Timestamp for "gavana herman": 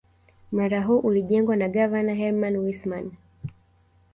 1.69-2.57